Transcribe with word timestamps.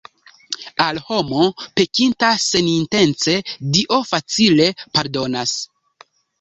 Al 0.85 0.99
homo, 1.09 1.49
pekinta 1.81 2.31
senintence, 2.47 3.37
Dio 3.77 4.03
facile 4.15 4.73
pardonas. 4.99 5.57